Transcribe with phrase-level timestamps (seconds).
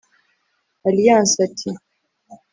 [0.87, 1.69] Alliance ati